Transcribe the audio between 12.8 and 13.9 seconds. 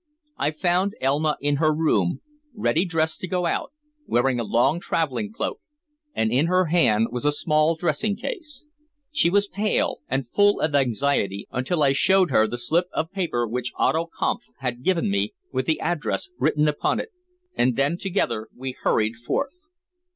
of paper which